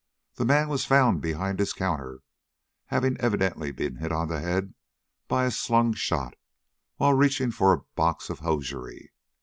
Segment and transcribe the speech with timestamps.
[0.33, 2.21] The man was found behind his counter,
[2.87, 4.73] having evidently been hit on the head
[5.27, 6.33] by a slung shot
[6.95, 9.13] while reaching for a box of hosiery.